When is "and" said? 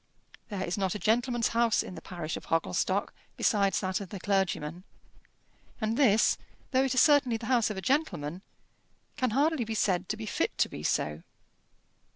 5.79-5.95